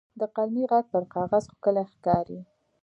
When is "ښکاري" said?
1.93-2.39